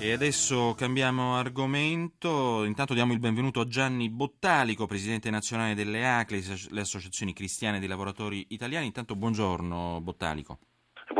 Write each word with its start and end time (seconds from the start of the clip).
E 0.00 0.12
adesso 0.12 0.74
cambiamo 0.76 1.34
argomento. 1.34 2.62
Intanto 2.62 2.94
diamo 2.94 3.12
il 3.12 3.18
benvenuto 3.18 3.58
a 3.58 3.66
Gianni 3.66 4.08
Bottalico, 4.08 4.86
presidente 4.86 5.28
nazionale 5.28 5.74
delle 5.74 6.06
ACLE, 6.06 6.40
le 6.68 6.80
associazioni 6.80 7.32
cristiane 7.32 7.80
dei 7.80 7.88
lavoratori 7.88 8.46
italiani. 8.50 8.86
Intanto 8.86 9.16
buongiorno 9.16 10.00
Bottalico. 10.00 10.60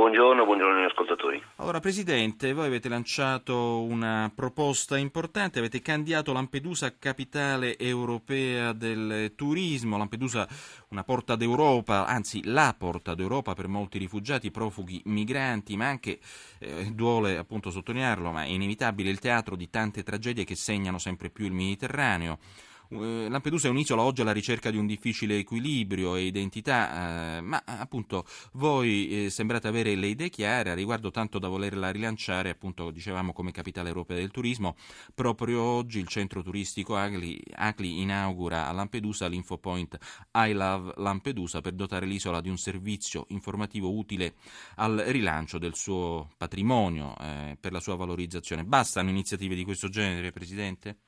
Buongiorno, 0.09 0.47
buongiorno 0.47 0.79
agli 0.79 0.87
ascoltatori. 0.87 1.43
Allora, 1.57 1.81
Presidente, 1.81 2.55
voi 2.55 2.65
avete 2.65 2.89
lanciato 2.89 3.83
una 3.83 4.33
proposta 4.35 4.97
importante, 4.97 5.59
avete 5.59 5.83
candidato 5.83 6.33
Lampedusa 6.33 6.97
capitale 6.99 7.77
europea 7.77 8.73
del 8.73 9.35
turismo, 9.37 9.99
Lampedusa 9.99 10.49
una 10.89 11.05
porta 11.05 11.37
d'Europa, 11.37 12.07
anzi 12.07 12.41
la 12.45 12.75
porta 12.79 13.15
d'Europa 13.15 13.53
per 13.53 13.69
molti 13.69 13.99
rifugiati, 13.99 14.51
profughi, 14.51 15.03
migranti, 15.05 15.77
ma 15.77 15.89
anche, 15.89 16.21
eh, 16.59 16.91
duole 16.95 17.37
appunto 17.37 17.71
sottolinearlo, 17.71 18.31
ma 18.31 18.45
è 18.45 18.49
inevitabile 18.49 19.11
il 19.11 19.19
teatro 19.19 19.57
di 19.57 19.69
tante 19.69 20.03
tragedie 20.03 20.45
che 20.45 20.57
segnano 20.57 20.97
sempre 20.97 21.29
più 21.29 21.45
il 21.45 21.53
Mediterraneo. 21.53 22.39
Eh, 22.91 23.29
Lampedusa 23.29 23.69
è 23.69 23.71
un'isola 23.71 24.03
oggi 24.03 24.23
alla 24.23 24.33
ricerca 24.33 24.71
di 24.71 24.79
un 24.79 24.87
difficile 24.87 25.37
equilibrio 25.39 26.17
e 26.17 26.23
identità, 26.25 27.37
eh, 27.37 27.41
ma 27.43 27.63
appunto 27.65 28.25
voi 28.53 29.27
eh, 29.27 29.31
sembrate 29.31 29.69
avere 29.69 29.95
le 29.95 30.07
idee 30.07 30.31
chiare 30.31 30.71
a 30.71 30.75
riguardo 30.75 31.11
tanto 31.11 31.39
da 31.39 31.49
volerla 31.49 31.91
rilanciare, 31.91 32.49
appunto 32.51 32.91
dicevamo 32.91 33.33
come 33.35 33.53
capitale 33.53 33.89
europea 33.89 34.17
del 34.17 34.31
turismo. 34.31 34.77
Proprio 35.15 35.61
oggi 35.61 35.99
il 35.99 36.09
centro 36.09 36.43
turistico 36.43 36.97
Acli, 36.97 37.39
Acli 37.53 38.01
inaugura 38.01 38.69
a 38.69 38.73
Lampedusa 38.73 39.27
l'Infopoint 39.27 39.99
I 40.33 40.53
Love 40.53 40.95
Lampedusa 40.97 41.61
per 41.61 41.73
dotare 41.73 42.07
l'isola 42.07 42.41
di 42.41 42.49
un 42.49 42.57
servizio 42.57 43.27
informativo 43.29 43.91
utile 43.95 44.35
al 44.77 44.97
rilancio 45.09 45.59
del 45.59 45.75
suo 45.75 46.31
patrimonio, 46.39 47.15
eh, 47.21 47.57
per 47.61 47.73
la 47.73 47.81
sua 47.81 47.97
valorizzazione. 47.97 48.65
Bastano 48.65 49.11
iniziative 49.11 49.55
di 49.55 49.65
questo 49.65 49.89
genere, 49.89 50.31
Presidente? 50.31 51.08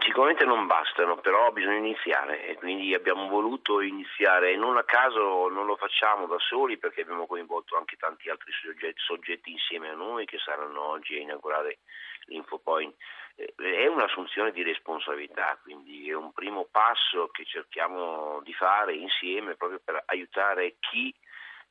Sicuramente 0.00 0.44
non 0.44 0.66
bastano, 0.66 1.18
però 1.18 1.52
bisogna 1.52 1.76
iniziare 1.76 2.46
e 2.46 2.56
quindi 2.56 2.94
abbiamo 2.94 3.28
voluto 3.28 3.80
iniziare 3.80 4.50
e 4.50 4.56
non 4.56 4.76
a 4.76 4.82
caso 4.82 5.48
non 5.48 5.66
lo 5.66 5.76
facciamo 5.76 6.26
da 6.26 6.38
soli 6.38 6.78
perché 6.78 7.02
abbiamo 7.02 7.26
coinvolto 7.26 7.76
anche 7.76 7.96
tanti 7.96 8.28
altri 8.28 8.50
soggetti, 8.52 9.00
soggetti 9.00 9.52
insieme 9.52 9.90
a 9.90 9.94
noi 9.94 10.24
che 10.24 10.38
saranno 10.38 10.82
oggi 10.82 11.16
a 11.16 11.20
inaugurare 11.20 11.78
l'Infopoint. 12.26 12.94
Eh, 13.36 13.54
è 13.56 13.86
un'assunzione 13.86 14.50
di 14.50 14.64
responsabilità, 14.64 15.58
quindi 15.62 16.10
è 16.10 16.14
un 16.14 16.32
primo 16.32 16.66
passo 16.70 17.28
che 17.28 17.44
cerchiamo 17.44 18.40
di 18.42 18.52
fare 18.52 18.94
insieme 18.94 19.54
proprio 19.54 19.80
per 19.84 20.02
aiutare 20.06 20.74
chi 20.80 21.14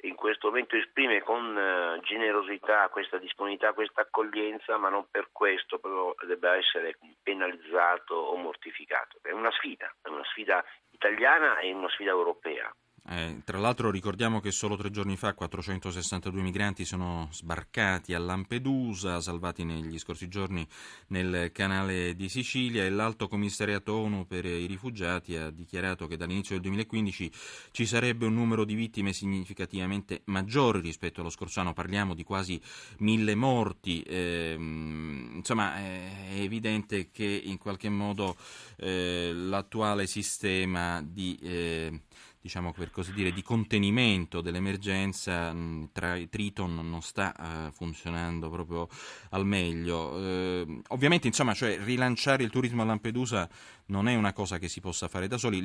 in 0.03 0.15
questo 0.15 0.47
momento 0.47 0.75
esprime 0.75 1.21
con 1.21 1.57
eh, 1.57 1.99
generosità 2.01 2.89
questa 2.89 3.17
disponibilità, 3.17 3.73
questa 3.73 4.01
accoglienza, 4.01 4.77
ma 4.77 4.89
non 4.89 5.05
per 5.09 5.29
questo 5.31 5.79
però 5.79 6.13
debba 6.25 6.55
essere 6.55 6.97
penalizzato 7.21 8.13
o 8.13 8.35
mortificato. 8.35 9.19
È 9.21 9.31
una 9.31 9.51
sfida, 9.51 9.93
è 10.01 10.09
una 10.09 10.23
sfida 10.25 10.63
italiana 10.91 11.59
e 11.59 11.73
una 11.73 11.89
sfida 11.89 12.11
europea. 12.11 12.73
Eh, 13.05 13.41
tra 13.43 13.57
l'altro 13.57 13.91
ricordiamo 13.91 14.39
che 14.39 14.51
solo 14.51 14.77
tre 14.77 14.89
giorni 14.89 15.17
fa 15.17 15.33
462 15.33 16.41
migranti 16.41 16.85
sono 16.85 17.27
sbarcati 17.31 18.13
a 18.13 18.19
Lampedusa, 18.19 19.19
salvati 19.19 19.65
negli 19.65 19.99
scorsi 19.99 20.29
giorni 20.29 20.65
nel 21.07 21.51
canale 21.51 22.15
di 22.15 22.29
Sicilia 22.29 22.85
e 22.85 22.89
l'Alto 22.89 23.27
Commissariato 23.27 23.93
ONU 23.93 24.25
per 24.25 24.45
i 24.45 24.65
rifugiati 24.67 25.35
ha 25.35 25.49
dichiarato 25.49 26.07
che 26.07 26.15
dall'inizio 26.15 26.55
del 26.55 26.63
2015 26.63 27.31
ci 27.71 27.85
sarebbe 27.85 28.25
un 28.25 28.35
numero 28.35 28.63
di 28.63 28.73
vittime 28.73 29.11
significativamente 29.11 30.21
maggiore 30.25 30.79
rispetto 30.79 31.19
allo 31.19 31.29
scorso 31.29 31.59
anno, 31.59 31.73
parliamo 31.73 32.13
di 32.13 32.23
quasi 32.23 32.59
mille 32.99 33.35
morti. 33.35 34.01
Eh, 34.03 34.55
insomma 34.57 35.75
è 35.75 36.35
evidente 36.35 37.11
che 37.11 37.25
in 37.25 37.57
qualche 37.57 37.89
modo 37.89 38.37
eh, 38.77 39.33
l'attuale 39.33 40.07
sistema 40.07 41.01
di 41.01 41.37
eh, 41.41 42.01
diciamo 42.43 42.73
per 42.73 42.91
così 42.91 43.13
dire, 43.13 43.31
di 43.31 43.41
contenimento 43.41 44.41
dell'emergenza 44.41 45.55
tra 45.93 46.17
Triton 46.29 46.75
non 46.75 46.99
sta 46.99 47.33
uh, 47.37 47.71
funzionando 47.71 48.49
proprio 48.49 48.89
al 49.31 49.45
meglio. 49.45 50.09
Uh, 50.09 50.81
ovviamente, 50.89 51.27
insomma, 51.27 51.53
cioè, 51.53 51.77
rilanciare 51.79 52.43
il 52.43 52.49
turismo 52.49 52.81
a 52.81 52.85
Lampedusa 52.85 53.47
non 53.87 54.09
è 54.09 54.15
una 54.15 54.33
cosa 54.33 54.57
che 54.57 54.67
si 54.67 54.81
possa 54.81 55.07
fare 55.07 55.27
da 55.27 55.37
soli. 55.37 55.63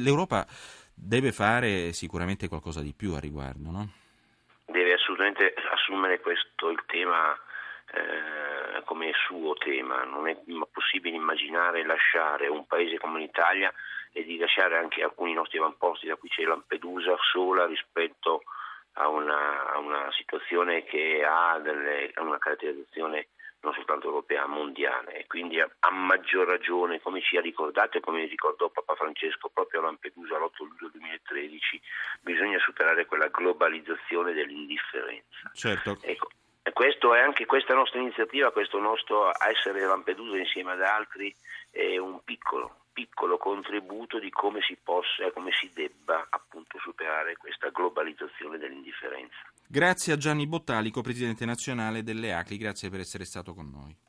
L'Europa 0.00 0.46
deve 0.94 1.32
fare 1.32 1.92
sicuramente 1.92 2.48
qualcosa 2.48 2.80
di 2.80 2.94
più 2.96 3.12
a 3.12 3.20
riguardo, 3.20 3.70
no? 3.70 3.92
Deve 4.64 4.94
assolutamente 4.94 5.52
assumere 5.70 6.20
questo 6.20 6.70
il 6.70 6.82
tema 6.86 7.34
eh, 7.92 8.82
come 8.84 9.12
suo 9.26 9.52
tema. 9.52 10.02
Non 10.04 10.28
è 10.28 10.38
possibile 10.72 11.14
immaginare 11.14 11.84
lasciare 11.84 12.48
un 12.48 12.66
paese 12.66 12.96
come 12.96 13.20
l'Italia 13.20 13.70
e 14.16 14.24
di 14.24 14.38
lasciare 14.38 14.78
anche 14.78 15.02
alcuni 15.02 15.34
nostri 15.34 15.58
avamposti, 15.58 16.06
da 16.06 16.16
cui 16.16 16.30
c'è 16.30 16.42
Lampedusa, 16.44 17.14
sola 17.20 17.66
rispetto 17.66 18.44
a 18.94 19.08
una, 19.08 19.70
a 19.70 19.78
una 19.78 20.10
situazione 20.12 20.84
che 20.84 21.22
ha 21.22 21.58
delle, 21.58 22.14
una 22.16 22.38
caratterizzazione 22.38 23.28
non 23.60 23.74
soltanto 23.74 24.06
europea, 24.06 24.46
mondiale 24.46 25.18
e 25.18 25.26
quindi 25.26 25.60
a, 25.60 25.68
a, 25.80 25.90
maggior 25.90 26.46
ragione, 26.46 27.00
come 27.02 27.20
ci 27.20 27.36
ha 27.36 27.42
ricordato 27.42 27.98
e 27.98 28.00
come 28.00 28.24
ricordò 28.24 28.70
Papa 28.70 28.94
Francesco 28.94 29.50
proprio 29.52 29.80
a 29.80 29.84
Lampedusa 29.84 30.38
l'8 30.38 30.64
luglio 30.64 30.88
2013, 30.92 31.82
bisogna 32.22 32.58
superare 32.60 33.04
quella 33.04 33.28
globalizzazione 33.28 34.32
dell'indifferenza. 34.32 35.50
Certo. 35.52 35.98
Ecco, 36.00 36.30
e 36.62 36.72
questo 36.72 37.14
è 37.14 37.20
anche 37.20 37.44
questa 37.44 37.74
nostra 37.74 38.00
iniziativa, 38.00 38.50
questo 38.50 38.78
nostro 38.78 39.30
essere 39.46 39.84
Lampedusa 39.84 40.38
insieme 40.38 40.72
ad 40.72 40.80
altri 40.80 41.34
è 41.70 41.98
un 41.98 42.22
piccolo, 42.24 42.85
piccolo 42.96 43.36
contributo 43.36 44.18
di 44.18 44.30
come 44.30 44.60
si 44.62 44.76
possa 44.82 45.26
e 45.26 45.32
come 45.32 45.50
si 45.52 45.70
debba 45.74 46.26
appunto 46.30 46.78
superare 46.78 47.36
questa 47.36 47.68
globalizzazione 47.68 48.56
dell'indifferenza. 48.56 49.36
Grazie 49.66 50.14
a 50.14 50.16
Gianni 50.16 50.46
Bottalico, 50.46 51.02
Presidente 51.02 51.44
nazionale 51.44 52.02
delle 52.02 52.32
ACLI, 52.32 52.56
grazie 52.56 52.88
per 52.88 53.00
essere 53.00 53.24
stato 53.24 53.52
con 53.52 53.68
noi. 53.68 53.96